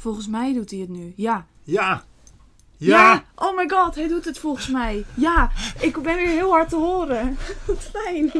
[0.00, 1.12] Volgens mij doet hij het nu.
[1.16, 1.46] Ja.
[1.62, 2.04] Ja.
[2.76, 3.24] Ja.
[3.34, 5.04] Oh my god, hij doet het volgens mij.
[5.14, 7.38] Ja, ik ben weer heel hard te horen.
[7.66, 8.32] Wat fijn.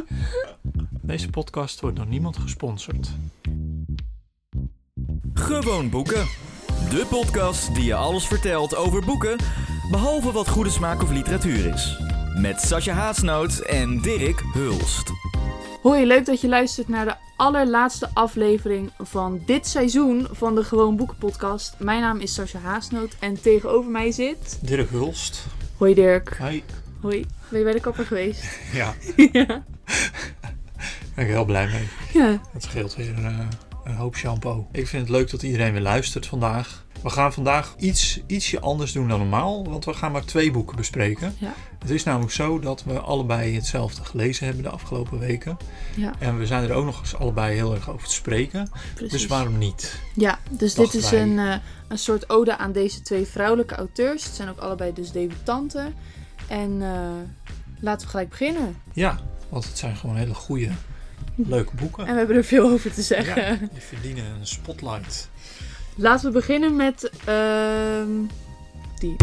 [1.02, 3.08] Deze podcast wordt door niemand gesponsord.
[5.34, 6.26] Gewoon boeken.
[6.90, 9.36] De podcast die je alles vertelt over boeken,
[9.90, 12.00] behalve wat goede smaak of literatuur is.
[12.36, 15.10] Met Sascha Haasnoot en Dirk Hulst.
[15.82, 20.96] Hoi, leuk dat je luistert naar de allerlaatste aflevering van dit seizoen van de Gewoon
[20.96, 21.74] Boeken podcast.
[21.78, 24.58] Mijn naam is Sascha Haasnoot en tegenover mij zit...
[24.62, 25.46] Dirk Hulst.
[25.76, 26.38] Hoi Dirk.
[26.38, 26.62] Hi.
[27.00, 27.26] Hoi.
[27.48, 28.44] Ben je bij de kapper geweest?
[28.72, 28.94] Ja,
[29.32, 29.44] ja.
[29.44, 29.64] daar
[31.14, 31.88] ben ik heel blij mee.
[32.12, 32.40] Ja.
[32.52, 33.48] Het scheelt weer een,
[33.84, 34.66] een hoop shampoo.
[34.72, 36.84] Ik vind het leuk dat iedereen weer luistert vandaag.
[37.02, 40.76] We gaan vandaag iets, ietsje anders doen dan normaal, want we gaan maar twee boeken
[40.76, 41.34] bespreken.
[41.38, 41.54] Ja.
[41.78, 45.56] Het is namelijk zo dat we allebei hetzelfde gelezen hebben de afgelopen weken.
[45.96, 48.70] Ja, En we zijn er ook nog eens allebei heel erg over te spreken.
[48.94, 49.12] precies.
[49.12, 50.00] Dus waarom niet?
[50.14, 51.22] Ja, dus dit is wij.
[51.22, 51.54] een, eh,
[51.88, 54.24] een soort ode aan deze twee vrouwelijke auteurs.
[54.24, 55.94] Het zijn ook allebei dus debutanten.
[56.48, 57.00] En eh,
[57.80, 58.76] laten we gelijk beginnen.
[58.92, 60.68] Ja, want het zijn gewoon hele goede,
[61.34, 62.06] leuke boeken.
[62.06, 63.42] En we hebben er veel over te zeggen.
[63.42, 65.28] Ja, die verdienen een spotlight.
[66.00, 68.08] Laten we beginnen met ehm,
[68.98, 69.16] die.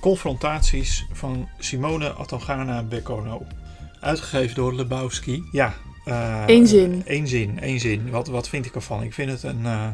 [0.00, 3.46] Confrontaties van Simone Atogana Beccorno.
[4.00, 5.44] Uitgegeven door Lebowski.
[5.52, 5.74] Ja.
[6.04, 7.02] eh, Eén zin.
[7.06, 8.10] Eén zin, één zin.
[8.10, 9.02] Wat, wat vind ik ervan?
[9.02, 9.64] Ik vind het een...
[9.66, 9.88] eh,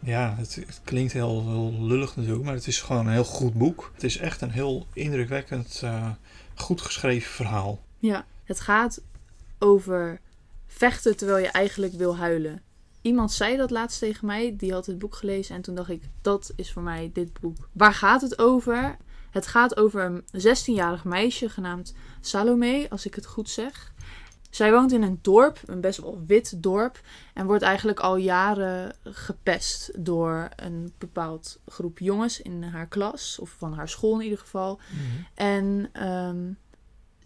[0.00, 3.54] ja, het, het klinkt heel, heel lullig natuurlijk, maar het is gewoon een heel goed
[3.54, 3.90] boek.
[3.94, 6.10] Het is echt een heel indrukwekkend, eh,
[6.54, 7.82] goed geschreven verhaal.
[7.98, 9.02] Ja, het gaat
[9.58, 10.20] over
[10.66, 12.62] vechten terwijl je eigenlijk wil huilen.
[13.04, 16.02] Iemand zei dat laatst tegen mij, die had het boek gelezen en toen dacht ik,
[16.22, 17.68] dat is voor mij dit boek.
[17.72, 18.96] Waar gaat het over?
[19.30, 23.92] Het gaat over een 16-jarig meisje genaamd Salome, als ik het goed zeg.
[24.50, 27.00] Zij woont in een dorp, een best wel wit dorp,
[27.34, 33.50] en wordt eigenlijk al jaren gepest door een bepaald groep jongens in haar klas, of
[33.58, 34.80] van haar school in ieder geval.
[35.34, 36.52] En ehm,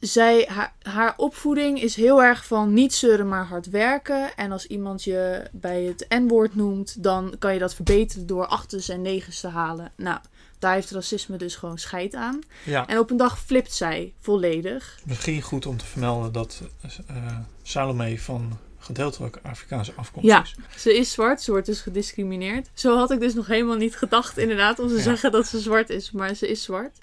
[0.00, 4.36] zij, haar, haar opvoeding is heel erg van niet zeuren, maar hard werken.
[4.36, 8.88] En als iemand je bij het N-woord noemt, dan kan je dat verbeteren door achters
[8.88, 9.92] en negens te halen.
[9.96, 10.18] Nou,
[10.58, 12.38] daar heeft racisme dus gewoon scheid aan.
[12.64, 14.98] Ja, En op een dag flipt zij volledig.
[15.04, 16.62] misschien goed om te vermelden dat
[17.06, 20.42] eh Salome van gedeeltelijk Afrikaanse afkomst Ja.
[20.42, 20.54] is.
[20.82, 22.68] Ze is zwart, ze wordt dus gediscrimineerd.
[22.74, 25.00] Zo had ik dus nog helemaal niet gedacht, inderdaad, om te Ja.
[25.02, 26.98] zeggen dat ze zwart is, maar ze is zwart.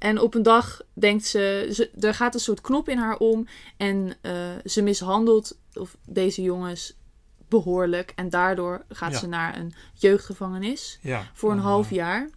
[0.00, 3.46] En op een dag denkt ze, ze er gaat een soort knop in haar om
[3.76, 4.32] en eh,
[4.64, 6.98] ze mishandelt of deze jongens
[7.48, 8.12] behoorlijk.
[8.16, 9.18] En daardoor gaat Ja.
[9.18, 12.30] ze naar een jeugdgevangenis Ja, voor een half jaar.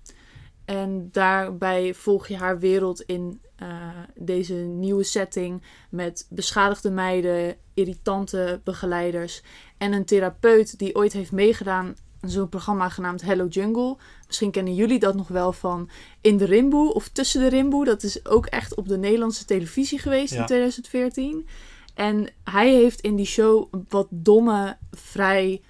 [0.65, 8.61] En daarbij volg je haar wereld in eh, deze nieuwe setting met beschadigde meiden, irritante
[8.63, 9.41] begeleiders
[9.77, 11.95] en een therapeut die ooit heeft meegedaan aan
[12.25, 13.97] zo'n programma genaamd Hello Jungle.
[14.27, 15.89] Misschien kennen jullie dat nog wel van
[16.21, 17.85] In de Rimboe of Tussen de Rimboe.
[17.85, 20.39] Dat is ook echt op de Nederlandse televisie geweest Ja.
[20.39, 21.47] in 2014.
[21.93, 25.61] En hij heeft in die show wat domme, vrij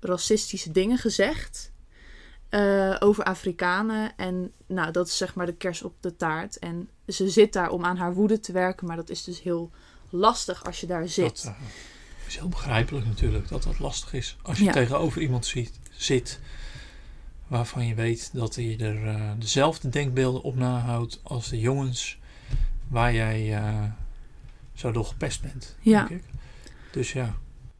[0.00, 1.72] racistische dingen gezegd
[2.48, 4.12] eh, over Afrikanen.
[4.16, 6.58] En nou, dat is zeg maar de kers op de taart.
[6.58, 9.70] En ze zit daar om aan haar woede te werken, maar dat is dus heel
[10.10, 11.42] lastig als je daar zit.
[11.44, 11.60] Dat eh,
[12.26, 14.36] is heel begrijpelijk natuurlijk dat dat lastig is.
[14.42, 14.72] Als je Ja.
[14.72, 16.40] tegenover iemand ziet, zit
[17.46, 22.18] waarvan je weet dat hij er eh, dezelfde denkbeelden op nahoudt als de jongens
[22.88, 23.82] waar jij eh,
[24.74, 25.76] zo door gepest bent.
[25.80, 26.06] Ja.
[26.06, 26.28] Denk ik.
[26.90, 27.34] Dus ja,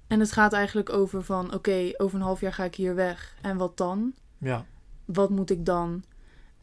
[0.07, 3.35] En het gaat eigenlijk over van, oké, over een half jaar ga ik hier weg.
[3.41, 4.13] En wat dan?
[4.39, 4.67] ja,
[5.05, 6.05] Wat moet ik dan?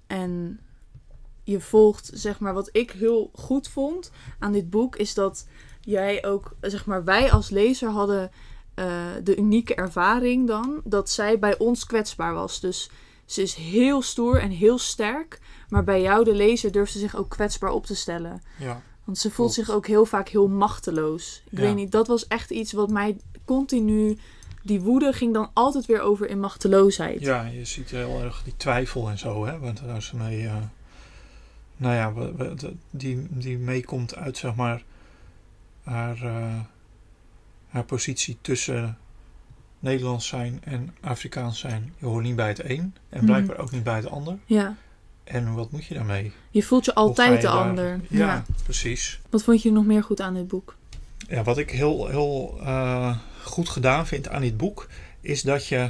[0.07, 0.59] En
[1.43, 5.47] je volgt, zeg maar, wat ik heel goed vond aan dit boek, is dat
[5.81, 8.31] jij ook, zeg maar, wij als lezer hadden
[8.73, 12.59] eh, de unieke ervaring dan, dat zij bij ons kwetsbaar was.
[12.59, 12.89] Dus
[13.25, 17.15] ze is heel stoer en heel sterk, maar bij jou, de lezer, durft ze zich
[17.15, 18.41] ook kwetsbaar op te stellen.
[18.59, 19.67] ja, Want ze voelt Klopt.
[19.67, 21.41] zich ook heel vaak heel machteloos.
[21.51, 21.63] Ik Ja.
[21.63, 24.17] weet niet, dat was echt iets wat mij continu.
[24.63, 27.19] Die woede ging dan altijd weer over in machteloosheid.
[27.21, 30.55] ja, je ziet heel erg die twijfel en zo, hè, want daar ze mee, eh,
[31.77, 32.29] nou ja,
[32.89, 34.83] die, die meekomt uit zeg maar
[35.83, 36.59] haar, eh,
[37.67, 38.97] haar positie tussen
[39.79, 41.93] Nederlands zijn en Afrikaans zijn.
[41.97, 42.79] Je hoort niet bij het een
[43.09, 43.25] en Mhm.
[43.25, 44.37] blijkbaar ook niet bij het ander.
[44.45, 44.75] Ja.
[45.23, 46.31] En wat moet je daarmee?
[46.49, 47.99] Je voelt je altijd de daar- ander.
[48.09, 48.45] Ja, Ja.
[48.63, 49.19] precies.
[49.29, 50.75] Wat vond je nog meer goed aan dit boek?
[51.27, 54.87] Ja, wat ik heel, heel eh, goed gedaan vind aan dit boek,
[55.21, 55.89] is dat je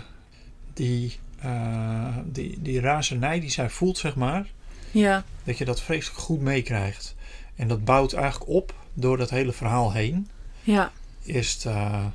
[0.73, 4.47] die, eh, die, die razernij die zij voelt, zeg maar,
[4.91, 5.23] Ja.
[5.43, 7.15] dat je dat vreselijk goed meekrijgt.
[7.55, 10.27] En dat bouwt eigenlijk op door dat hele verhaal heen.
[10.63, 10.91] Ja.
[11.25, 12.05] Eerst eh,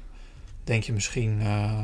[0.65, 1.83] denk je misschien, eh,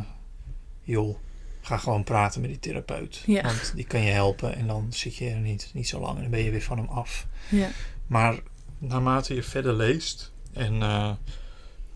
[0.82, 1.16] joh,
[1.60, 3.22] ga gewoon praten met die therapeut.
[3.26, 3.42] Ja.
[3.42, 6.22] Want die kan je helpen en dan zit je er niet, niet zo lang en
[6.22, 7.26] dan ben je weer van hem af.
[7.48, 7.70] Ja.
[8.06, 8.38] Maar
[8.78, 11.12] naarmate je verder leest en eh,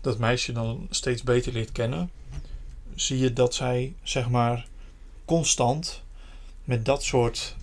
[0.01, 2.11] dat meisje dan steeds beter leert kennen,
[2.95, 4.67] zie je dat zij zeg maar
[5.25, 6.03] constant
[6.63, 7.55] met dat soort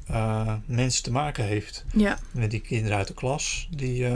[0.67, 1.85] mensen te maken heeft.
[1.93, 2.19] Ja.
[2.31, 4.07] Met die kinderen uit de klas die,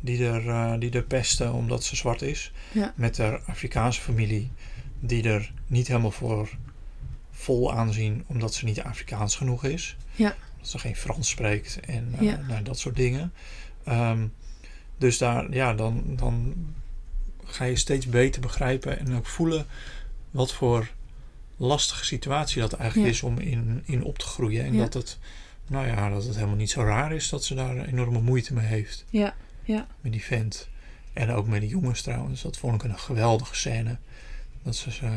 [0.00, 2.52] die, er, eh, die er pesten omdat ze zwart is.
[2.72, 2.92] Ja.
[2.96, 4.50] Met haar Afrikaanse familie
[5.00, 6.48] die er niet helemaal voor
[7.30, 9.96] vol aanzien omdat ze niet Afrikaans genoeg is.
[10.16, 10.36] Ja.
[10.58, 12.40] Dat ze geen Frans spreekt en eh, Ja.
[12.48, 13.32] nou, dat soort dingen.
[13.84, 14.26] Ehm,
[14.98, 16.54] dus daar, ja, dan, dan
[17.44, 19.66] ga je steeds beter begrijpen en ook voelen
[20.30, 20.88] wat voor
[21.56, 23.14] lastige situatie dat eigenlijk Ja.
[23.16, 24.64] is om in, in op te groeien.
[24.64, 24.82] En Ja.
[24.82, 25.18] dat het,
[25.66, 28.66] nou ja, dat het helemaal niet zo raar is dat ze daar enorme moeite mee
[28.66, 29.04] heeft.
[29.10, 29.34] Ja.
[29.68, 29.86] Ja.
[30.00, 30.68] Met die vent.
[31.12, 32.42] En ook met die jongens trouwens.
[32.42, 33.98] Dat vond ik een geweldige scène.
[34.62, 35.10] Dat ze ze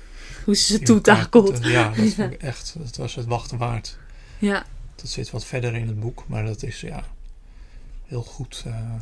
[0.44, 1.64] Hoe ze ze toetakelt.
[1.64, 2.10] Ja, dat Ja.
[2.14, 2.74] vond ik echt.
[2.78, 3.98] Dat was het wachten waard.
[4.38, 4.66] Ja.
[4.94, 7.04] Dat zit wat verder in het boek, maar dat is ja
[8.06, 8.94] heel goed, eh,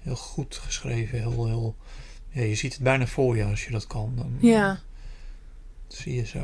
[0.00, 1.18] heel goed geschreven.
[1.18, 1.76] Heel, heel,
[2.28, 4.12] ja, je ziet het bijna voor je als je dat kan.
[4.16, 4.80] Dan Ja.
[5.88, 6.42] zie, je ze,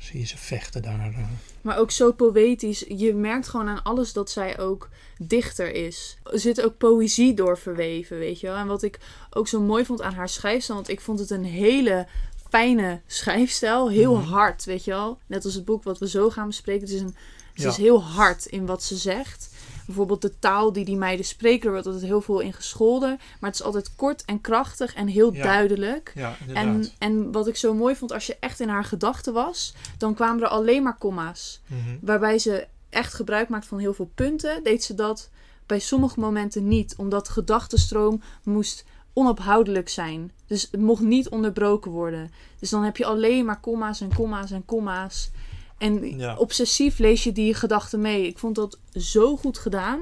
[0.00, 1.00] zie je ze vechten daar.
[1.00, 1.18] eh.
[1.60, 2.84] Maar ook zo poëtisch.
[2.88, 4.88] Je merkt gewoon aan alles dat zij ook
[5.18, 6.16] dichter is.
[6.32, 8.56] Er zit ook poëzie door verweven, weet je wel.
[8.56, 8.98] En wat ik
[9.30, 10.78] ook zo mooi vond aan haar schrijfstijl.
[10.78, 12.06] Want ik vond het een hele
[12.48, 13.90] fijne schrijfstijl.
[13.90, 14.28] Heel Mhm.
[14.28, 15.18] hard, weet je wel.
[15.26, 16.80] Net als het boek wat we zo gaan bespreken.
[16.82, 17.14] Het is, een,
[17.52, 17.68] het Ja.
[17.68, 19.48] is heel hard in wat ze zegt.
[19.90, 21.64] Bijvoorbeeld de taal die die meiden spreken.
[21.66, 23.08] Er wordt altijd heel veel in gescholden.
[23.40, 25.42] Maar het is altijd kort en krachtig en heel Ja.
[25.42, 26.12] duidelijk.
[26.14, 29.74] Ja, En, en wat ik zo mooi vond, als je echt in haar gedachten was,
[29.98, 31.60] dan kwamen er alleen maar komma's.
[31.66, 31.96] Mhm.
[32.00, 35.30] Waarbij ze echt gebruik maakt van heel veel punten, deed ze dat
[35.66, 36.94] bij sommige momenten niet.
[36.96, 40.32] Omdat de gedachtenstroom moest onophoudelijk zijn.
[40.46, 42.30] Dus het mocht niet onderbroken worden.
[42.58, 45.30] Dus dan heb je alleen maar komma's en komma's en komma's.
[45.80, 46.36] En Ja.
[46.36, 48.26] obsessief lees je die gedachten mee.
[48.26, 50.00] Ik vond dat zo goed gedaan.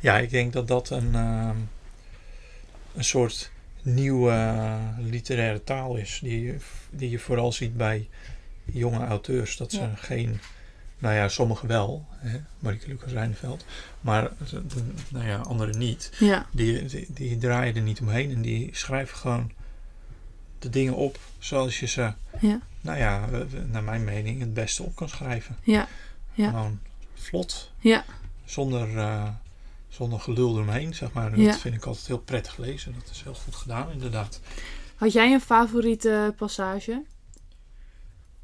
[0.00, 1.56] Ja, ik denk dat dat een, ehm,
[2.94, 3.50] een soort
[3.82, 6.18] nieuwe eh, literaire taal is.
[6.22, 6.56] Die, je-
[6.90, 8.08] die je vooral ziet bij
[8.64, 9.56] jonge auteurs.
[9.56, 9.92] Dat ze Ja.
[9.96, 10.40] geen,
[10.98, 13.64] nou ja, sommigen wel, hè, Marieke Lucas Rijnveld,
[14.00, 14.62] maar de-
[15.08, 16.10] nou ja, anderen niet.
[16.18, 19.50] Ja, Die, die, die draaien er niet omheen en die schrijven gewoon
[20.58, 23.26] de dingen op zoals je ze, ja, nou ja,
[23.66, 25.56] naar mijn mening, het beste op kan schrijven.
[25.62, 25.88] ja,
[26.32, 26.48] Ja.
[26.50, 26.78] Gewoon
[27.14, 28.04] vlot, ja.
[28.44, 29.28] zonder, eh,
[29.88, 31.32] zonder gelul eromheen, zeg maar.
[31.32, 31.50] En Ja.
[31.50, 32.94] Dat vind ik altijd heel prettig lezen.
[32.98, 34.40] Dat is heel goed gedaan, inderdaad.
[34.96, 37.02] Had jij een favoriete passage?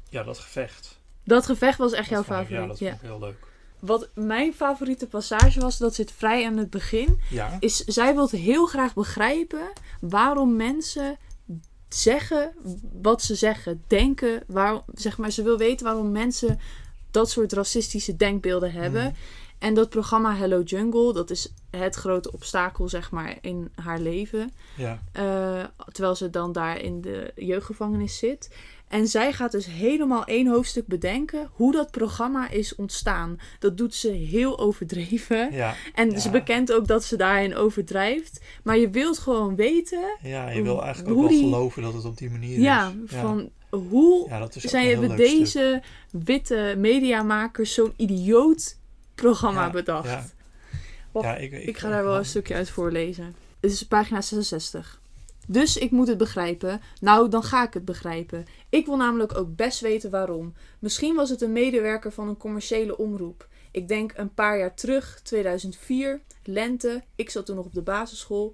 [0.09, 0.99] Ja, dat gevecht.
[1.23, 2.59] Dat gevecht was echt Dat jouw ik- favoriet.
[2.61, 2.89] Ja, dat ja.
[2.89, 3.45] vond ik heel leuk.
[3.79, 8.29] Wat mijn favoriete passage was, dat zit vrij aan het begin, Ja, is zij wil
[8.29, 11.17] heel graag begrijpen waarom mensen
[11.89, 12.53] zeggen
[13.01, 16.59] wat ze zeggen, denken, waarom, zeg maar, ze wil weten waarom mensen
[17.11, 19.03] dat soort racistische denkbeelden hebben.
[19.03, 19.13] Mhm.
[19.59, 24.51] En dat programma Hello Jungle, dat is het grote obstakel, zeg maar, in haar leven.
[24.77, 28.55] ja, Eh, terwijl ze dan daar in de jeugdgevangenis zit.
[28.87, 33.39] En zij gaat dus helemaal één hoofdstuk bedenken hoe dat programma is ontstaan.
[33.59, 35.51] Dat doet ze heel overdreven.
[35.53, 36.19] ja, En Ja.
[36.19, 38.41] ze bekent ook dat ze daarin overdrijft.
[38.63, 41.93] Maar je wilt gewoon weten, ja, je wil eigenlijk ook Hoe wel die- geloven dat
[41.93, 43.11] het op die manier ja, is.
[43.15, 45.17] van hoe ja, is ook zijn stuk.
[45.17, 45.81] deze
[46.11, 48.76] witte mediamakers zo'n idioot
[49.21, 50.09] programma Ja, bedacht.
[50.09, 50.25] ja.
[51.11, 53.35] Wacht, Ja, ik, Ik ga daar wel een stukje uit voorlezen.
[53.59, 55.01] Het is pagina 66.
[55.47, 56.81] Dus ik moet het begrijpen.
[57.01, 58.45] Nou, dan ga ik het begrijpen.
[58.69, 60.53] Ik wil namelijk ook best weten waarom.
[60.79, 63.47] Misschien was het een medewerker van een commerciële omroep.
[63.71, 67.03] Ik denk een paar jaar terug, 2004, lente.
[67.15, 68.53] Ik zat toen nog op de basisschool.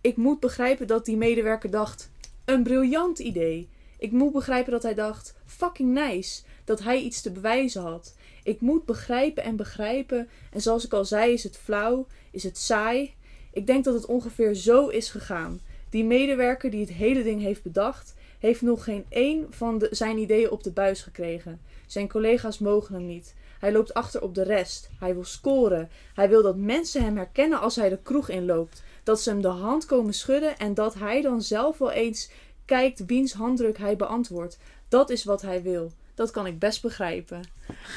[0.00, 2.10] Ik moet begrijpen dat die medewerker dacht:
[2.44, 3.68] een briljant idee.
[3.98, 6.42] Ik moet begrijpen dat hij dacht: fucking nice.
[6.64, 8.14] Dat hij iets te bewijzen had.
[8.44, 10.28] Ik moet begrijpen en begrijpen.
[10.50, 13.14] En zoals ik al zei, is het flauw, is het saai.
[13.52, 15.60] Ik denk dat het ongeveer zo is gegaan.
[15.90, 20.18] Die medewerker die het hele ding heeft bedacht, heeft nog geen één van de, zijn
[20.18, 21.60] ideeën op de buis gekregen.
[21.86, 23.34] Zijn collega's mogen hem niet.
[23.58, 24.90] Hij loopt achter op de rest.
[24.98, 25.90] Hij wil scoren.
[26.14, 28.82] Hij wil dat mensen hem herkennen als hij de kroeg inloopt.
[29.02, 32.30] Dat ze hem de hand komen schudden en dat hij dan zelf wel eens
[32.64, 34.58] kijkt wiens handdruk hij beantwoordt.
[34.88, 35.92] Dat is wat hij wil.
[36.14, 37.40] Dat kan ik best begrijpen.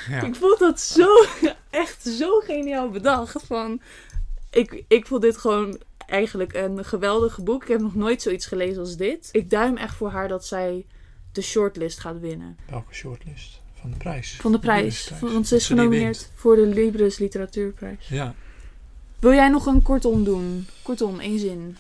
[0.10, 0.22] Ja.
[0.22, 1.08] Ik vond dat zo,
[1.70, 3.44] echt zo geniaal bedacht.
[3.46, 3.82] Van,
[4.50, 7.62] ik, ik vond dit gewoon eigenlijk een geweldig boek.
[7.62, 9.30] Ik heb nog nooit zoiets gelezen als dit.
[9.32, 10.86] Ik duim echt voor haar dat zij
[11.32, 12.58] de shortlist gaat winnen.
[12.70, 13.62] Welke shortlist?
[13.74, 14.36] Van de prijs.
[14.36, 15.12] Van de prijs.
[15.20, 18.08] Want ze is genomineerd voor de Libris Literatuurprijs.
[18.08, 18.36] Ja.
[19.20, 20.68] Wil jij nog een kortom doen?
[20.82, 21.78] Kortom, één zin.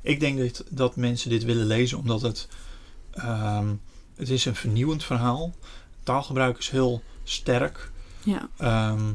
[0.00, 2.48] Ik denk dat, dat mensen dit willen lezen omdat het
[3.10, 3.74] ehm,
[4.18, 5.54] het is een vernieuwend verhaal.
[6.02, 7.90] Taalgebruik is heel sterk.
[8.22, 9.12] Ja, Ehm,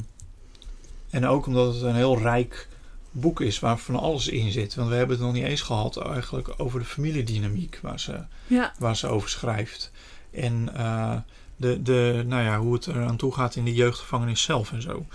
[1.10, 2.68] en ook omdat het een heel rijk
[3.10, 4.74] boek is waar van alles in zit.
[4.74, 8.74] Want we hebben het nog niet eens gehad eigenlijk over de familiedynamiek waar ze, ja,
[8.78, 9.90] waar ze over schrijft.
[10.30, 11.16] En eh,
[11.56, 15.06] de, de, nou ja, hoe het eraan toe gaat in de jeugdgevangenis zelf en zo.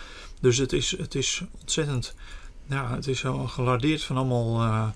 [0.41, 2.15] Dus het is, het is ontzettend,
[2.65, 4.88] ja, het is al gelardeerd van allemaal, eh,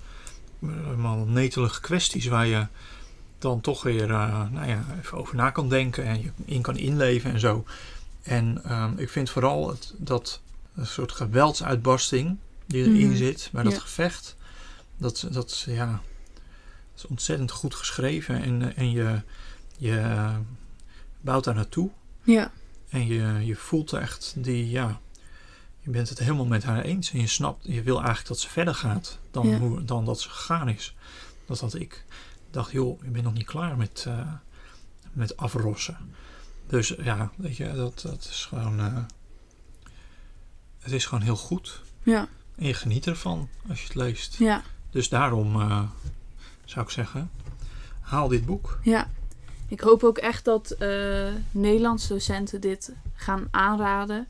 [0.88, 2.68] allemaal netelige kwesties waar je
[3.44, 6.78] dan toch weer, eh, nou ja, even over na kan denken en je in kan
[6.78, 7.66] inleven en zo.
[8.24, 10.42] En ehm, ik vind vooral het, dat
[10.76, 13.16] een soort geweldsuitbarsting die erin Mhm.
[13.18, 13.80] zit bij dat Ja.
[13.80, 14.36] gevecht,
[14.98, 19.22] dat, dat, ja, dat is ontzettend goed geschreven en, eh, en je,
[19.78, 20.30] je
[21.22, 21.90] bouwt daar naartoe.
[22.24, 22.52] ja,
[22.90, 25.00] En je, je voelt echt die, ja,
[25.80, 27.12] je bent het helemaal met haar eens.
[27.12, 29.58] En je snapt, je wil eigenlijk dat ze verder gaat dan, Ja.
[29.58, 30.96] hoe, dan dat ze gegaan is.
[31.46, 32.04] Dat had ik.
[32.54, 34.32] Dacht, joh, je bent nog niet klaar met, eh,
[35.12, 35.98] met afrossen.
[36.68, 38.98] Dus ja, weet je, dat, dat is gewoon, eh,
[40.80, 41.82] het is gewoon heel goed.
[42.04, 44.36] ja, En je geniet ervan als je het leest.
[44.38, 45.82] ja, Dus daarom eh,
[46.66, 47.32] zou ik zeggen,
[48.02, 48.80] haal dit boek.
[48.84, 49.08] ja.
[49.68, 50.76] Ik hoop ook echt dat
[51.52, 54.28] Nederlandse docenten dit gaan aanraden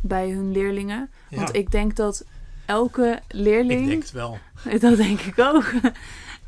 [0.00, 1.10] bij hun leerlingen.
[1.30, 2.24] Ja, Want ik denk dat
[2.66, 3.86] elke ik leerling...
[3.86, 4.38] denk het wel.
[4.80, 5.72] Dat denk ik ook.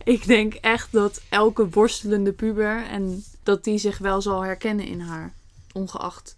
[0.06, 5.00] Ik denk echt dat elke worstelende puber en dat die zich wel zal herkennen in
[5.00, 5.32] haar,
[5.72, 6.36] ongeacht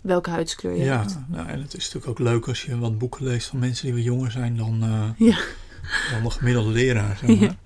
[0.00, 1.18] welke huidskleur je Ja, hebt.
[1.28, 3.94] nou, en het is natuurlijk ook leuk als je wat boeken leest van mensen die
[3.94, 5.38] wat jonger zijn dan, eh, Ja.
[6.10, 7.16] dan de gemiddelde leraar.
[7.20, 7.38] Zeg maar.
[7.38, 7.56] Ja.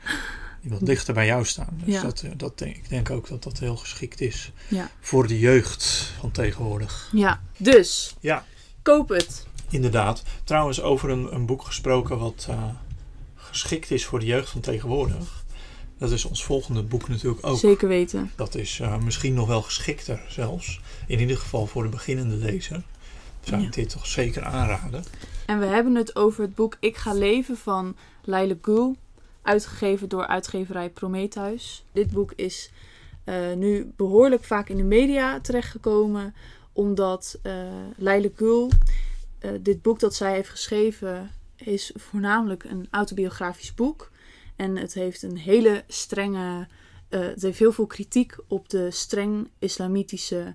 [0.60, 1.80] Die wat dichter bij jou staan.
[1.84, 2.02] Dus Ja.
[2.02, 4.90] dat, eh, dat denk, ik denk ook dat dat heel geschikt is Ja.
[5.00, 7.08] voor de jeugd van tegenwoordig.
[7.12, 8.44] Ja, dus Ja,
[8.82, 9.46] koop het.
[9.70, 10.22] inderdaad.
[10.44, 12.64] Trouwens, over een, een boek gesproken wat eh,
[13.34, 15.39] geschikt is voor de jeugd van tegenwoordig.
[16.00, 17.58] Dat is ons volgende boek natuurlijk ook.
[17.58, 18.30] Zeker weten.
[18.36, 20.80] Dat is eh, misschien nog wel geschikter zelfs.
[21.06, 22.82] In ieder geval voor de beginnende lezer.
[23.40, 25.04] Zou ik dit toch zeker aanraden.
[25.46, 28.96] En we hebben het over het boek Ik ga leven van Leila Gul,
[29.42, 31.84] uitgegeven door uitgeverij Prometheus.
[31.92, 32.70] Dit boek is
[33.24, 36.34] eh, nu behoorlijk vaak in de media terechtgekomen,
[36.72, 37.52] omdat eh
[37.96, 38.70] Leila Gul,
[39.60, 44.10] dit boek dat zij heeft geschreven, is voornamelijk een autobiografisch boek.
[44.60, 46.66] En het heeft een hele strenge,
[47.08, 50.54] eh, het heeft heel veel kritiek op de streng islamitische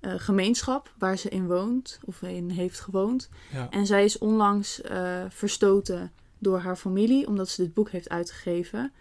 [0.00, 3.28] eh, gemeenschap waar ze in woont of in heeft gewoond.
[3.52, 3.66] Ja.
[3.70, 8.92] En zij is onlangs eh, verstoten door haar familie, omdat ze dit boek heeft uitgegeven.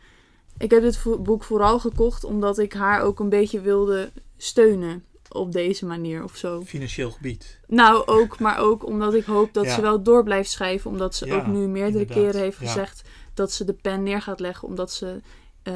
[0.58, 5.04] Ik heb dit vo- boek vooral gekocht omdat ik haar ook een beetje wilde steunen
[5.30, 6.62] op deze manier of zo.
[6.64, 7.60] Financieel gebied.
[7.68, 9.76] Nou, ook, maar ook omdat ik hoop dat Ja.
[9.76, 10.92] ze wel door blijft schrijven.
[10.92, 12.18] Omdat ze Ja, ook nu meerdere inderdaad.
[12.26, 13.07] keren heeft gezegd
[13.38, 14.68] dat ze de pen neer gaat leggen.
[14.68, 15.22] Omdat ze
[15.64, 15.74] eh,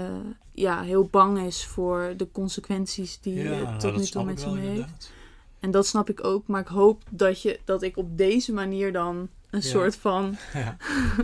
[0.52, 4.40] ja, heel bang is voor de consequenties die ja, het nou, tot nu toe met
[4.42, 5.12] ze mee heeft.
[5.60, 6.48] En dat snap ik ook.
[6.48, 9.16] Maar ik hoop dat, je, dat ik op deze manier dan
[9.50, 9.68] een Ja.
[9.70, 10.78] soort van Ja.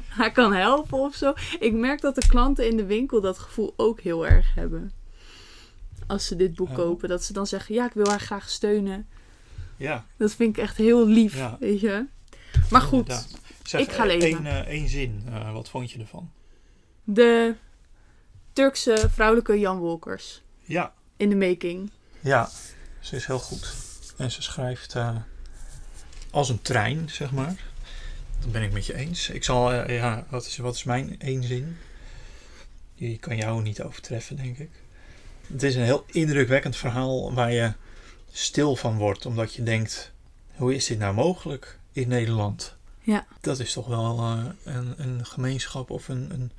[0.08, 1.34] haar kan helpen of zo.
[1.60, 4.92] Ik merk dat de klanten in de winkel dat gevoel ook heel erg hebben.
[6.08, 6.76] Als ze dit boek Oh.
[6.76, 7.10] kopen.
[7.10, 9.08] Dat ze dan zeggen, ja, ik wil haar graag steunen.
[9.78, 12.06] ja, Dat vind ik echt heel lief, weet je.
[12.70, 13.28] Maar goed.
[13.68, 14.46] Zeg, ik ga eh, lezen.
[14.46, 15.24] één, eh, één zin.
[15.30, 16.32] Eh, wat vond je ervan?
[17.04, 17.56] de
[18.54, 21.92] Turkse vrouwelijke Jan Wolkers Ja, in de making.
[22.20, 22.50] ja,
[23.00, 23.74] ze is heel goed.
[24.18, 25.16] En ze schrijft eh,
[26.32, 27.56] als een trein, zeg maar.
[28.42, 29.30] Dat ben ik met je eens.
[29.30, 31.78] Ik zal, ja, wat is, wat is mijn één zin?
[32.96, 34.70] Die kan jou niet overtreffen, denk ik.
[35.48, 37.74] Het is een heel indrukwekkend verhaal waar je
[38.32, 40.12] stil van wordt, omdat je denkt:
[40.56, 42.76] hoe is dit nou mogelijk in Nederland?
[43.08, 43.26] Ja.
[43.42, 46.52] Dat is toch wel eh, een, een gemeenschap of een, een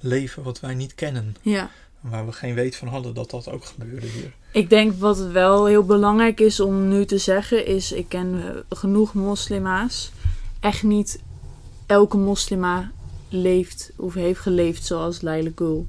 [0.00, 1.36] leven wat wij niet kennen.
[1.42, 1.70] Ja.
[2.00, 4.32] Waar we geen weet van hadden dat dat ook gebeurde hier.
[4.52, 8.42] Ik denk wat het wel heel belangrijk is om nu te zeggen is, ik ken
[8.44, 10.10] eh, genoeg moslima's.
[10.60, 11.20] Echt niet
[11.86, 12.90] elke moslima
[13.28, 15.88] leeft of heeft geleefd zoals Leila Gul.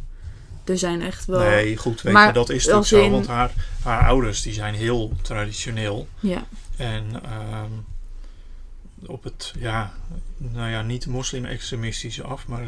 [0.63, 1.39] Er zijn echt wel...
[1.39, 3.09] Nee, goed, weet Maar je, dat is als zo.
[3.09, 3.51] Want haar,
[3.83, 6.07] haar ouders die zijn heel traditioneel.
[6.19, 6.45] Ja,
[6.77, 7.71] En ehm,
[9.05, 9.93] op het, ja,
[10.37, 12.67] nou ja, niet moslim-extremistische af, maar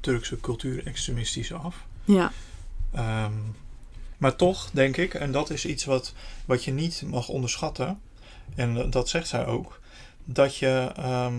[0.00, 1.86] Turkse cultuur-extremistische af.
[2.04, 2.32] ja,
[2.92, 3.32] Ehm,
[4.18, 6.14] maar toch, denk ik, en dat is iets wat,
[6.44, 8.00] wat je niet mag onderschatten,
[8.54, 9.80] en dat zegt zij ook,
[10.24, 11.34] dat je, ehm,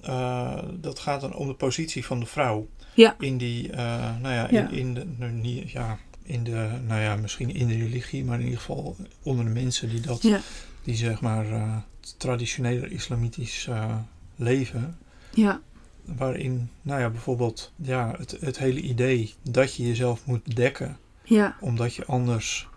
[0.00, 2.68] eh, dat gaat dan om de positie van de vrouw.
[2.94, 3.16] Ja.
[3.18, 4.68] In die, eh, nou ja, Ja.
[4.68, 8.38] In, in de, nou, niet, ja, in de, nou ja, misschien in de religie, maar
[8.38, 10.40] in ieder geval onder de mensen die dat, Ja.
[10.82, 11.76] Die zeg maar eh
[12.16, 13.96] traditionele islamitisch eh,
[14.36, 14.98] leven
[15.34, 15.60] ja,
[16.04, 21.56] waarin, nou ja, bijvoorbeeld ja, het, het hele idee dat je jezelf moet bedekken ja,
[21.60, 22.68] omdat je anders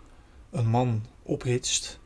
[0.50, 1.98] een man ophitst,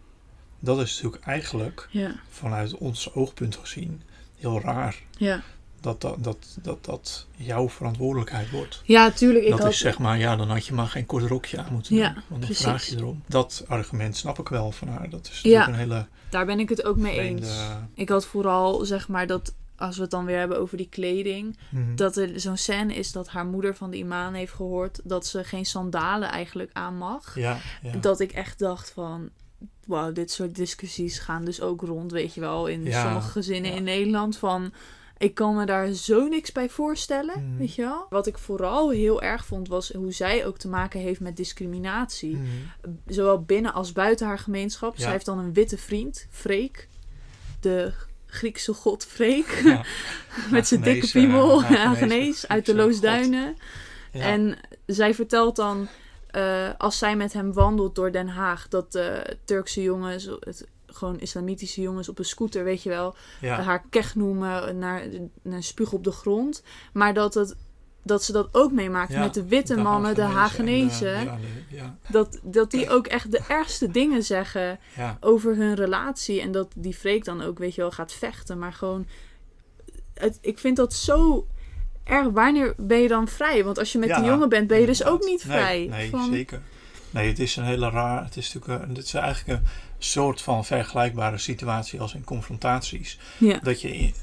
[0.58, 4.02] dat is natuurlijk eigenlijk Ja, vanuit ons oogpunt gezien
[4.36, 4.96] heel raar.
[5.18, 5.42] ja.
[5.80, 8.82] Dat dat, dat, dat, dat jouw verantwoordelijkheid wordt.
[8.84, 9.44] Ja, tuurlijk.
[9.44, 9.68] Ik dat had...
[9.70, 12.02] is zeg maar, ja, dan had je maar geen kort rokje aan moeten doen.
[12.02, 12.60] Want dan precies.
[12.64, 13.22] vraag je erom.
[13.26, 15.10] Dat argument snap ik wel van haar.
[15.10, 15.68] Dat is natuurlijk Ja.
[15.72, 17.42] een hele Daar ben ik het ook mee vreemde...
[17.46, 17.58] eens.
[17.94, 21.58] Ik had vooral, zeg maar, dat als we het dan weer hebben over die kleding,
[21.70, 21.94] Mhm.
[21.94, 25.44] dat er zo'n scène is dat haar moeder van de imam heeft gehoord dat ze
[25.44, 27.34] geen sandalen eigenlijk aan mag.
[27.38, 27.96] Ja, ja.
[27.96, 29.28] Dat ik echt dacht van,
[29.86, 33.70] wauw, dit soort discussies gaan dus ook rond, weet je wel, in Ja, sommige gezinnen
[33.70, 33.76] ja.
[33.76, 34.72] in Nederland van...
[35.20, 37.58] Ik kan me daar zo niks bij voorstellen, Mhm.
[37.58, 38.06] weet je wel.
[38.10, 42.36] Wat ik vooral heel erg vond, was hoe zij ook te maken heeft met discriminatie.
[42.36, 42.46] Mhm.
[43.06, 44.96] Zowel binnen als buiten haar gemeenschap.
[44.96, 45.02] Ja.
[45.02, 46.88] Zij heeft dan een witte vriend, Freek.
[47.60, 47.92] De
[48.26, 49.60] Griekse god Freek.
[49.64, 49.84] Ja.
[50.50, 51.62] met zijn dikke eh, piemel.
[51.62, 53.56] Hagenees, uit de Loosduinen.
[54.12, 54.20] Ja.
[54.20, 55.88] En zij vertelt dan,
[56.30, 61.20] eh, als zij met hem wandelt door Den Haag, dat de Turkse jongens, het, gewoon
[61.20, 63.60] islamitische jongens op een scooter, weet je wel, ja.
[63.62, 65.02] haar kech noemen, naar,
[65.42, 66.62] naar spuug op de grond.
[66.92, 67.56] Maar dat, het,
[68.02, 71.96] dat ze dat ook meemaakt Ja, met de witte de mannen, de Hagenezen de- ja,
[72.10, 76.40] Dat, dat die ook echt de ergste dingen zeggen ja, over hun relatie.
[76.40, 78.58] En dat die Freek dan ook, weet je wel, gaat vechten.
[78.58, 79.06] Maar gewoon,
[80.14, 81.46] het, ik vind dat zo
[82.04, 82.28] erg.
[82.28, 83.64] Wanneer ben je dan vrij?
[83.64, 85.78] Want als je met die jongen bent, ben je dus ook niet vrij.
[85.78, 86.60] Nee, nee Van- zeker.
[87.10, 88.24] Nee, het is een hele raar.
[88.24, 89.66] Het is natuurlijk een, het is eigenlijk een
[90.02, 93.18] soort van vergelijkbare situatie als in confrontaties.
[93.38, 94.14] Ja, Dat je in,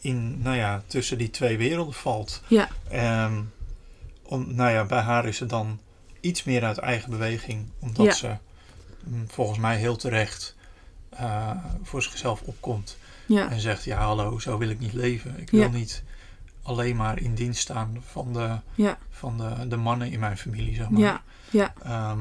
[0.00, 2.42] in nou ja, tussen die twee werelden valt.
[2.48, 3.40] ja, Ehm,
[4.22, 5.78] om, nou ja, bij haar is het dan
[6.20, 8.12] iets meer uit eigen beweging, omdat Ja.
[8.12, 8.36] ze
[9.04, 10.56] mm, volgens mij heel terecht
[11.10, 11.50] eh,
[11.82, 15.40] voor zichzelf opkomt ja, en zegt: Ja, hallo, zo wil ik niet leven.
[15.40, 16.02] Ik wil niet
[16.62, 18.56] alleen maar in dienst staan van de,
[19.10, 21.00] van de, de mannen in mijn familie, zeg maar.
[21.00, 22.18] ja, ja, Ehm,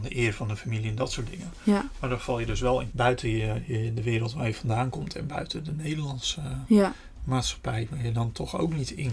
[0.00, 1.52] van de eer van de familie en dat soort dingen.
[1.62, 4.54] ja, Maar dan val je dus wel in buiten je, je- de wereld waar je
[4.54, 9.12] vandaan komt en buiten de Nederlandse ja, maatschappij, waar je dan toch ook niet in.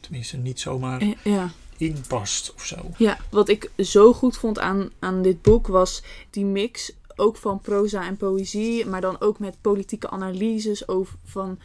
[0.00, 1.50] Tenminste, niet zomaar eh, ja.
[1.76, 2.76] inpast of zo.
[2.98, 7.60] Ja, wat ik zo goed vond aan, aan dit boek was die mix ook van
[7.60, 11.58] proza en poëzie, maar dan ook met politieke analyses over van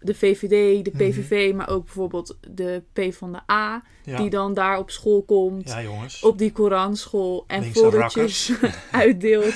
[0.00, 1.10] de VVD, de Mhm.
[1.10, 5.22] PVV, maar ook bijvoorbeeld de P van de A, Ja, die dan daar op school
[5.22, 6.22] komt, ja jongens.
[6.22, 8.52] op die Koranschool en Linkse foldertjes
[8.90, 9.54] uitdeelt.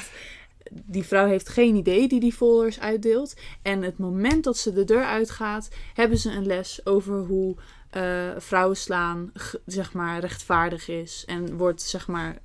[0.72, 3.34] Die vrouw heeft geen idee die die folders uitdeelt.
[3.62, 7.56] En het moment dat ze de deur uitgaat, hebben ze een les over hoe
[7.90, 11.24] eh, vrouwen slaan, g- zeg maar, rechtvaardig is.
[11.26, 12.38] En wordt, zeg maar,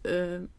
[0.00, 0.12] eh,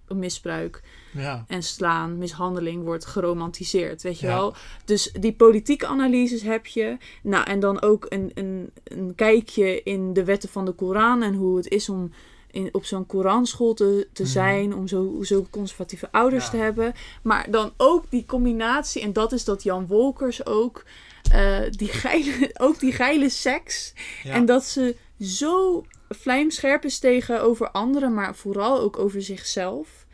[0.07, 0.81] misbruik
[1.13, 4.33] Ja, en slaan, mishandeling wordt geromantiseerd, weet je Ja.
[4.35, 4.53] wel.
[4.85, 6.97] Dus die politieke analyses heb je.
[7.23, 11.33] Nou, en dan ook een, een, een kijkje in de wetten van de Koran en
[11.33, 12.11] hoe het is om
[12.51, 14.31] in, op zo'n Koranschool te, te Mhm.
[14.31, 16.49] zijn, om zo, zo conservatieve ouders Ja.
[16.51, 16.93] te hebben.
[17.23, 20.83] Maar dan ook die combinatie, en dat is dat Jan Wolkers ook,
[21.31, 23.93] eh, die geile, ook die geile seks.
[24.23, 30.05] En dat ze zo vlijmscherp is tegenover anderen, maar vooral ook over zichzelf.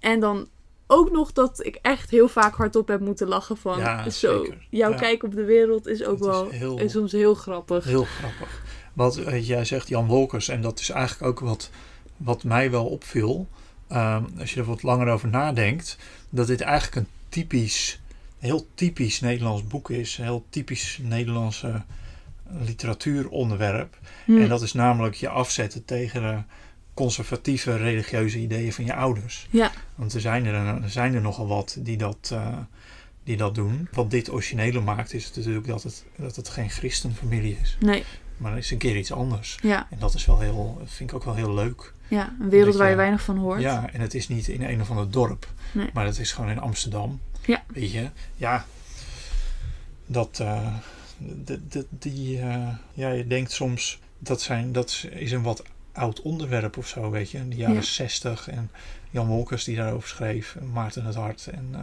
[0.00, 0.48] En dan
[0.86, 3.78] ook nog dat ik echt heel vaak hardop heb moeten lachen van...
[3.78, 4.66] Ja, zo, zeker.
[4.70, 4.96] jouw Ja.
[4.96, 7.84] kijk op de wereld is ook is wel heel- is soms heel grappig.
[7.84, 8.62] heel grappig.
[8.92, 11.70] Wat eh, jij zegt, Jan Wolkers, en dat is eigenlijk ook wat,
[12.16, 13.48] wat mij wel opviel.
[13.88, 15.96] ehm, als je er wat langer over nadenkt,
[16.30, 18.00] dat dit eigenlijk een typisch,
[18.38, 20.18] heel typisch Nederlands boek is.
[20.18, 21.82] Een heel typisch Nederlandse
[22.64, 23.98] literatuuronderwerp.
[24.24, 24.38] Hm.
[24.40, 26.36] En dat is namelijk je afzetten tegen de
[26.94, 29.46] conservatieve religieuze ideeën van je ouders.
[29.50, 32.56] Ja, Want er zijn er, er, zijn er nogal wat die dat, eh,
[33.24, 33.88] die dat doen.
[33.92, 37.76] Wat dit originele maakt is natuurlijk dat het, dat het geen christenfamilie is.
[37.80, 38.04] nee,
[38.36, 39.58] Maar het is een keer iets anders.
[39.62, 41.92] ja, En dat is wel heel, vind ik ook wel heel leuk.
[42.08, 42.34] ja.
[42.40, 43.60] Een wereld Dat waar je weinig van hoort.
[43.60, 45.48] Ja, en het is niet in een of ander dorp.
[45.72, 45.90] Nee.
[45.92, 47.20] Maar het is gewoon in Amsterdam.
[47.46, 47.62] Ja.
[47.66, 48.64] Weet je, ja.
[50.06, 50.66] Dat, eh,
[51.44, 56.22] de, de, die, eh, ja, je denkt soms, dat, zijn, dat is een wat oud
[56.22, 57.38] onderwerp of zo, weet je.
[57.38, 57.82] In de jaren Ja.
[57.82, 58.70] 60 en
[59.10, 61.80] Jan Wolkers die daarover schreef, en Maarten het Hart en eh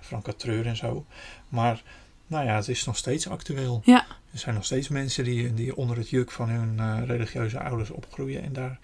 [0.00, 1.06] Franka Treur en zo.
[1.48, 1.82] Maar,
[2.26, 3.82] nou ja, het is nog steeds actueel.
[3.84, 4.06] Ja.
[4.32, 7.90] Er zijn nog steeds mensen die, die onder het juk van hun eh, religieuze ouders
[7.90, 8.78] opgroeien en daar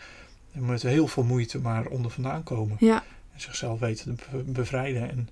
[0.53, 5.11] met heel veel moeite maar onder vandaan komen Ja, en zichzelf weten te be- bevrijden.
[5.11, 5.29] En,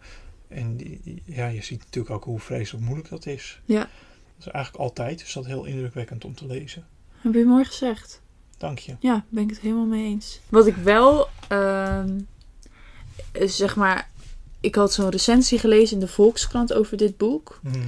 [0.49, 3.61] en die, ja, je ziet natuurlijk ook hoe vreselijk moeilijk dat is.
[3.65, 3.89] ja.
[4.45, 6.87] Dat is eigenlijk altijd is dat heel indrukwekkend om te lezen.
[7.21, 8.21] Heb je mooi gezegd.
[8.59, 8.97] Dank je.
[8.99, 10.41] Ja, ben ik het helemaal mee eens.
[10.49, 11.29] Wat ik wel,
[13.33, 14.11] is zeg maar,
[14.61, 17.61] ik had zo'n recensie gelezen in de Volkskrant over dit boek.
[17.63, 17.79] Mhm.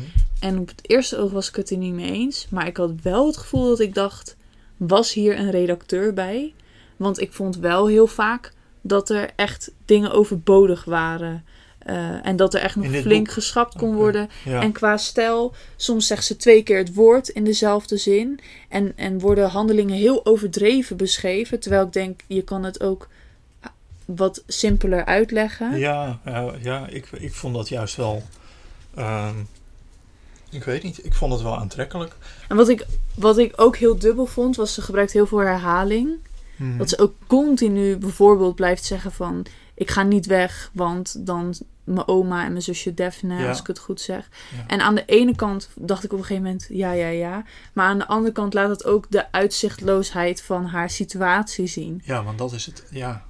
[0.40, 2.46] En op het eerste oog was ik het er niet mee eens.
[2.50, 4.36] Maar ik had wel het gevoel dat ik dacht,
[4.76, 6.54] was hier een redacteur bij?
[6.96, 11.44] Want ik vond wel heel vaak dat er echt dingen overbodig waren.
[11.86, 13.34] Eh, en dat er echt nog flink boek?
[13.34, 14.30] geschrapt kon worden.
[14.44, 14.62] Ja.
[14.62, 18.40] En qua stijl, soms zegt ze twee keer het woord in dezelfde zin.
[18.68, 21.60] En, en worden handelingen heel overdreven beschreven.
[21.60, 23.08] Terwijl ik denk, je kan het ook
[23.60, 23.70] ah,
[24.04, 25.78] wat simpeler uitleggen.
[25.78, 28.22] Ja, ja, ja ik, ik vond dat juist wel.
[28.94, 29.36] ehm,
[30.50, 32.16] ik weet niet, ik vond het wel aantrekkelijk.
[32.48, 36.10] En wat ik, wat ik ook heel dubbel vond, was ze gebruikt heel veel herhaling.
[36.56, 36.78] Mhm.
[36.78, 39.46] Dat ze ook continu bijvoorbeeld blijft zeggen van...
[39.74, 41.54] Ik ga niet weg, want dan
[41.86, 43.48] mijn oma en mijn zusje Daphne, Ja.
[43.48, 44.28] als ik het goed zeg.
[44.56, 44.64] Ja.
[44.66, 47.44] En aan de ene kant dacht ik op een gegeven moment, ja, ja, ja.
[47.72, 52.02] Maar aan de andere kant laat het ook de uitzichtloosheid van haar situatie zien.
[52.04, 52.84] Ja, want dat is het.
[52.90, 53.24] Ja,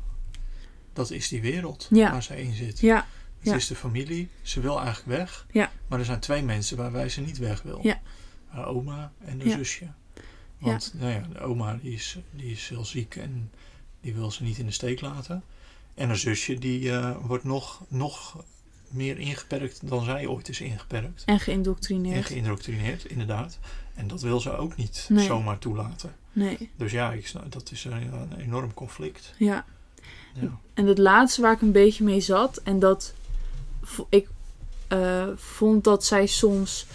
[0.93, 2.11] dat is die wereld Ja.
[2.11, 2.81] waar ze in zit.
[2.81, 3.07] Ja,
[3.41, 4.29] Het is de familie.
[4.43, 5.47] Ze wil eigenlijk weg.
[5.51, 5.71] Ja.
[5.89, 7.79] Maar er zijn twee mensen waarbij ze niet weg wil.
[7.83, 8.01] Ja.
[8.47, 9.57] Haar oma en Ja.
[9.57, 9.87] zusje.
[10.59, 13.51] Want nou ja, de oma die is, die is heel ziek en
[14.01, 15.43] die wil ze niet in de steek laten.
[15.97, 18.45] En haar zusje die eh, wordt nog, nog
[18.89, 21.23] meer ingeperkt dan zij ooit is ingeperkt.
[21.27, 22.27] en En geïndoctrineerd.
[22.27, 23.59] geïndoctrineerd, inderdaad.
[23.95, 25.25] En dat wil ze ook niet Nee.
[25.27, 26.15] zomaar toelaten.
[26.33, 29.35] Nee, Dus ja, ik, dat is een, een enorm conflict.
[29.39, 29.65] ja.
[30.41, 30.59] Ja.
[30.75, 33.15] En het laatste waar ik een beetje mee zat, en dat
[34.09, 34.29] ik
[34.89, 36.87] eh, vond dat zij soms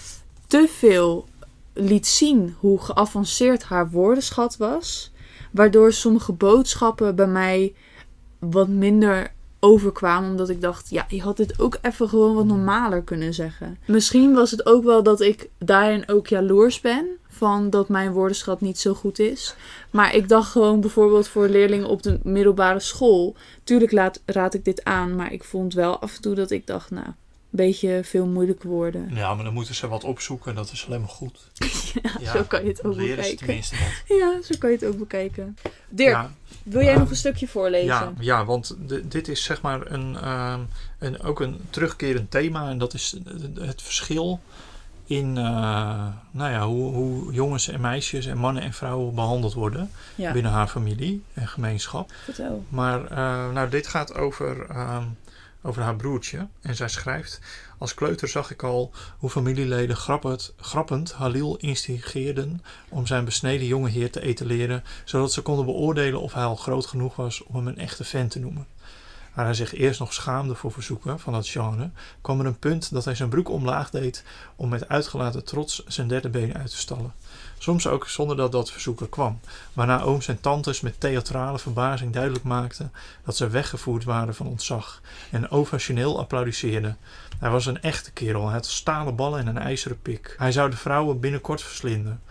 [0.47, 1.27] te veel
[1.73, 5.11] liet zien hoe geavanceerd haar woordenschat was,
[5.51, 7.73] waardoor sommige boodschappen bij mij
[8.41, 13.01] wat minder overkwamen, omdat ik dacht, ja, je had dit ook even gewoon wat normaler
[13.01, 13.77] kunnen zeggen.
[13.85, 17.05] Misschien was het ook wel dat ik daarin ook jaloers ben.
[17.29, 19.55] Van dat mijn woordenschat niet zo goed is.
[19.89, 23.35] Maar ik dacht gewoon bijvoorbeeld voor leerlingen op de middelbare school.
[23.63, 26.67] Tuurlijk laat, raad ik dit aan, maar ik vond wel af en toe dat ik
[26.67, 27.13] dacht, nou, een
[27.49, 29.11] beetje veel moeilijke woorden.
[29.13, 30.55] ja, maar dan moeten ze wat opzoeken.
[30.55, 31.49] Dat is alleen maar goed.
[32.19, 33.61] Ja, zo kan je het ook bekijken.
[34.07, 35.57] Ja, zo kan je het ook bekeken.
[35.89, 36.31] Dirk, Ja,
[36.63, 37.87] wil jij ehm, nog een stukje voorlezen?
[37.87, 40.59] Ja, ja want dit is zeg maar een, ehm,
[40.99, 42.69] een, ook een terugkerend thema.
[42.69, 43.15] En dat is
[43.59, 44.39] het verschil
[45.05, 49.91] in uh, nou ja, hoe, hoe jongens en meisjes en mannen en vrouwen behandeld worden
[50.15, 52.11] Ja, binnen haar familie en gemeenschap.
[52.23, 52.65] vertel.
[52.69, 55.03] Maar uh, nou, dit gaat over, uh,
[55.61, 56.47] over haar broertje.
[56.61, 57.39] En zij schrijft:
[57.81, 63.89] Als kleuter zag ik al hoe familieleden grappend, grappend Halil instigeerden om zijn besneden jonge
[63.89, 67.67] heer te etaleren, zodat ze konden beoordelen of hij al groot genoeg was om hem
[67.67, 68.67] een echte fan te noemen.
[69.33, 71.89] Waar hij zich eerst nog schaamde voor verzoeken van dat genre,
[72.21, 74.23] kwam er een punt dat hij zijn broek omlaag deed
[74.55, 77.13] om met uitgelaten trots zijn derde been uit te stallen.
[77.61, 79.39] Soms ook zonder dat dat verzoeken kwam,
[79.73, 82.91] waarna ooms en tantes met theatrale verbazing duidelijk maakten
[83.25, 86.97] dat ze weggevoerd waren van ontzag en ovationeel applaudisseerden.
[87.39, 90.35] Hij was een echte kerel, hij had stalen ballen en een ijzeren pik.
[90.37, 92.21] Hij zou de vrouwen binnenkort verslinden.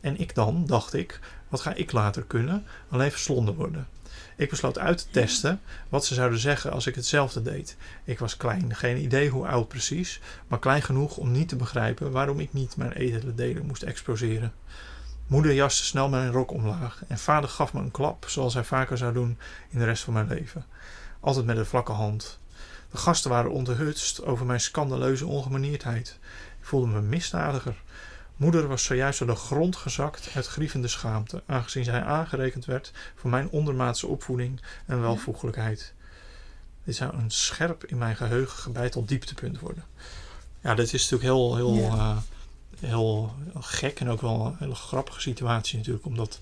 [0.00, 2.66] En ik dan, dacht ik, wat ga ik later kunnen?
[2.88, 3.88] Alleen verslonden worden.
[4.40, 7.76] Ik besloot uit te testen wat ze zouden zeggen als ik hetzelfde deed.
[8.04, 12.10] Ik was klein, geen idee hoe oud precies, maar klein genoeg om niet te begrijpen
[12.10, 14.52] waarom ik niet mijn edele delen moest exposeren.
[15.26, 18.98] Moeder jaste snel mijn rok omlaag en vader gaf me een klap, zoals hij vaker
[18.98, 20.64] zou doen in de rest van mijn leven.
[21.20, 22.38] Altijd met een vlakke hand.
[22.90, 26.18] De gasten waren onthutst over mijn scandaleuze ongemanierdheid.
[26.60, 27.82] Ik voelde me misdadiger.
[28.40, 33.30] Moeder was zojuist naar de grond gezakt uit grievende schaamte, aangezien zij aangerekend werd voor
[33.30, 35.92] mijn ondermaatse opvoeding en welvoeglijkheid.
[36.84, 39.84] Dit zou een scherp in mijn geheugen gebeiteld dieptepunt worden.
[40.60, 41.94] Ja, dit is natuurlijk heel, heel, Ja.
[41.94, 42.16] uh,
[42.88, 46.38] heel gek en ook wel een hele grappige situatie natuurlijk, omdat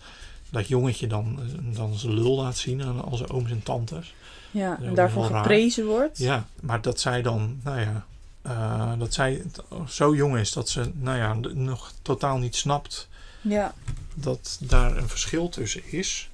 [0.51, 1.39] dat jongetje dan,
[1.75, 4.15] dan zijn lul laat zien aan al zijn ooms en tantes.
[4.51, 5.11] Ja, en raar.
[5.11, 6.19] geprezen wordt.
[6.19, 8.07] Ja, maar dat zij dan, nou ja,
[8.49, 9.43] uh, dat zij
[9.89, 13.09] zo jong is dat ze, nou ja, nog totaal niet snapt
[13.41, 13.75] Ja.
[14.15, 16.31] dat daar een verschil tussen is.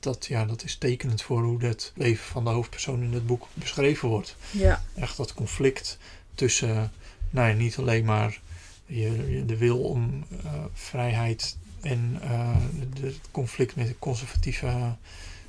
[0.00, 3.46] Dat, ja, dat is tekenend voor hoe het leven van de hoofdpersoon in het boek
[3.54, 4.36] beschreven wordt.
[4.50, 4.82] Ja.
[4.94, 5.98] Echt dat conflict
[6.34, 6.92] tussen,
[7.30, 8.40] nou ja, niet alleen maar
[8.86, 12.56] je, de wil om uh, vrijheid en uh,
[13.00, 14.94] het conflict met de conservatieve,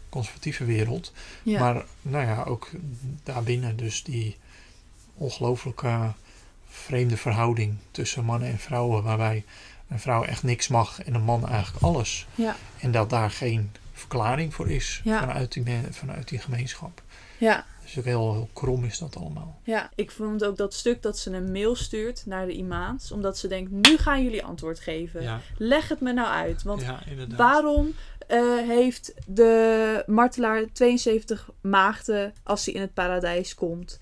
[0.10, 1.13] conservatieve wereld.
[1.43, 1.60] ja.
[1.60, 2.69] Maar nou ja, ook
[3.23, 4.38] daarbinnen dus die
[5.19, 6.12] ongelooflijke
[6.69, 9.45] vreemde verhouding tussen mannen en vrouwen, waarbij
[9.89, 12.27] een vrouw echt niks mag en een man eigenlijk alles.
[12.36, 12.55] Ja.
[12.79, 15.19] En dat daar geen verklaring voor is Ja.
[15.19, 17.01] vanuit, die, vanuit die gemeenschap.
[17.38, 17.65] ja.
[17.84, 19.60] Dus ook heel, heel krom is dat allemaal.
[19.63, 23.12] Ja, ik vond ook dat stuk dat ze een mail stuurt naar de imams.
[23.12, 25.21] Omdat ze denkt, nu gaan jullie antwoord geven.
[25.21, 26.63] Ja, Leg het me nou uit.
[26.63, 26.84] Want
[27.38, 27.93] waarom
[28.27, 33.99] eh, heeft de martelaar 72 maagden als hij in het paradijs komt?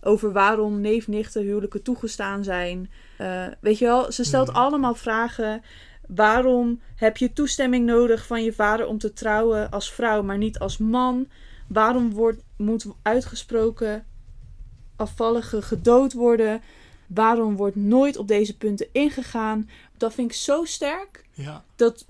[0.00, 2.90] Over waarom neef, nichten, huwelijken toegestaan zijn.
[3.16, 4.56] Eh, weet je wel, ze stelt Mhm.
[4.56, 5.62] allemaal vragen.
[6.08, 10.58] Waarom heb je toestemming nodig van je vader om te trouwen als vrouw, maar niet
[10.58, 11.28] als man?
[11.68, 14.04] Waarom wordt, moet uitgesproken
[14.96, 16.62] afvallige gedood worden?
[17.06, 19.70] Waarom wordt nooit op deze punten ingegaan?
[19.96, 21.24] Dat vind ik zo sterk.
[21.32, 22.06] Ja, Dat,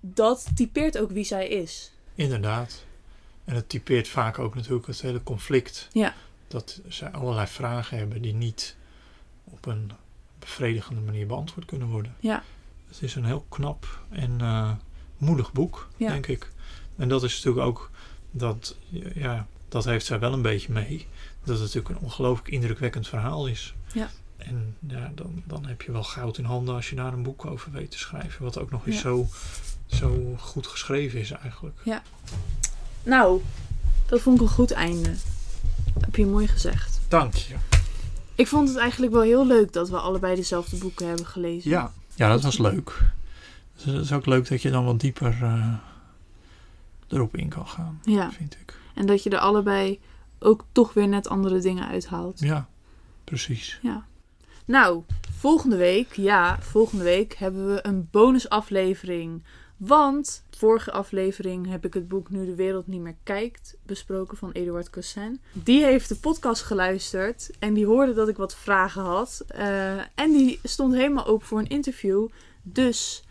[0.00, 1.92] dat typeert ook wie zij is.
[2.14, 2.84] inderdaad.
[3.44, 5.88] En het typeert vaak ook natuurlijk het hele conflict.
[5.92, 6.14] Ja.
[6.54, 8.76] Dat zij allerlei vragen hebben die niet
[9.44, 9.90] op een
[10.38, 12.14] bevredigende manier beantwoord kunnen worden.
[12.20, 12.42] Ja.
[12.88, 14.70] Het is een heel knap en eh,
[15.18, 16.08] moedig boek, Ja.
[16.08, 16.50] denk ik.
[16.96, 17.90] En dat is natuurlijk ook,
[18.30, 18.76] dat,
[19.14, 21.06] ja, dat heeft zij wel een beetje mee.
[21.44, 23.74] Dat het natuurlijk een ongelooflijk indrukwekkend verhaal is.
[23.92, 24.08] Ja.
[24.36, 27.44] En ja, dan, dan heb je wel goud in handen als je daar een boek
[27.46, 28.42] over weet te schrijven.
[28.44, 29.00] Wat ook nog eens Ja.
[29.02, 29.26] zo,
[29.86, 31.80] zo goed geschreven is eigenlijk.
[33.02, 33.42] Nou,
[34.06, 35.14] dat vond ik een goed einde.
[36.00, 37.00] Heb je mooi gezegd.
[37.08, 37.54] Dank je.
[38.34, 41.70] Ik vond het eigenlijk wel heel leuk dat we allebei dezelfde boeken hebben gelezen.
[41.70, 43.02] Ja, ja dat was leuk.
[43.76, 45.72] Dus het is ook leuk dat je dan wat dieper eh,
[47.08, 48.30] erop in kan gaan, Ja.
[48.30, 48.78] vind ik.
[48.94, 50.00] En dat je er allebei
[50.38, 52.40] ook toch weer net andere dingen uithaalt.
[52.40, 52.68] Ja,
[53.24, 53.78] precies.
[53.82, 54.04] Ja.
[54.64, 55.02] Nou,
[55.38, 59.42] volgende week, ja, volgende week hebben we een bonusaflevering.
[59.76, 64.52] Want vorige aflevering heb ik het boek Nu de wereld niet meer kijkt besproken van
[64.52, 65.40] Eduard Cossin.
[65.52, 69.44] Die heeft de podcast geluisterd en die hoorde dat ik wat vragen had.
[69.46, 72.28] Eh, en die stond helemaal open voor een interview.
[72.62, 73.24] Dus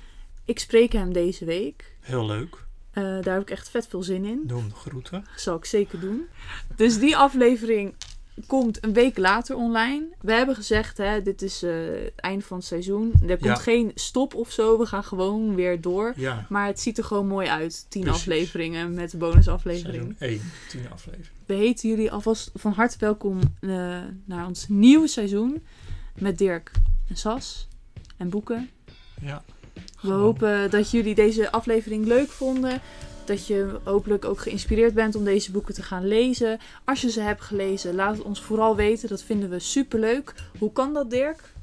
[0.46, 1.96] ik spreek hem deze week.
[2.00, 2.66] Heel leuk.
[2.92, 4.42] Eh, daar heb ik echt vet veel zin in.
[4.44, 5.26] Doe hem de groeten.
[5.36, 6.28] Zal ik zeker doen.
[6.76, 7.94] Dus die aflevering
[8.48, 10.06] komt een week later online.
[10.22, 11.72] We hebben gezegd, hè, dit is eh,
[12.04, 13.12] het einde van het seizoen.
[13.22, 13.56] Er komt Ja.
[13.56, 14.78] geen stop of zo.
[14.78, 16.13] We gaan gewoon weer door.
[16.15, 17.86] Ja, Maar het ziet er gewoon mooi uit.
[17.89, 18.22] Tien Precies.
[18.22, 20.15] afleveringen met de bonusaflevering.
[20.17, 21.28] seizoen 1, 10 aflevering.
[21.46, 23.69] We heten jullie alvast van harte welkom eh,
[24.26, 25.63] naar ons nieuwe seizoen.
[26.17, 26.72] Met Dirk
[27.10, 27.67] en Sas
[28.17, 28.69] en boeken.
[29.22, 29.43] Ja.
[30.02, 32.82] We hopen dat jullie deze aflevering leuk vonden.
[33.26, 36.60] Dat je hopelijk ook geïnspireerd bent om deze boeken te gaan lezen.
[36.86, 39.10] Als je ze hebt gelezen, laat het ons vooral weten.
[39.10, 40.34] Dat vinden we superleuk.
[40.60, 41.54] Hoe kan dat, Dirk?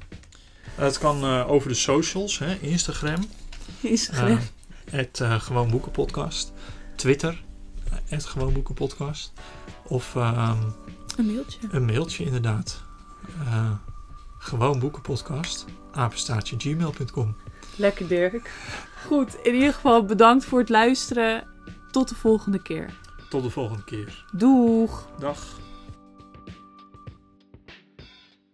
[0.75, 3.25] Het kan eh, over de socials, hè, Instagram,
[3.81, 4.27] Instagram.
[4.37, 4.43] eh,
[4.91, 6.51] het eh, Gewoon Boeken Podcast,
[6.95, 7.41] Twitter,
[7.85, 9.31] eh, het Gewoon Boeken Podcast,
[9.87, 10.57] of ehm,
[11.17, 11.59] een mailtje.
[11.71, 12.81] een mailtje inderdaad.
[13.45, 13.71] Eh
[14.43, 17.35] gewoon Boeken Podcast, apenstaartje gmail.com.
[17.75, 18.51] Lekker, Dirk.
[19.05, 21.43] Goed, in ieder geval bedankt voor het luisteren.
[21.91, 22.93] Tot de volgende keer.
[23.29, 24.25] Tot de volgende keer.
[24.31, 25.07] Doeg!
[25.19, 25.45] Dag.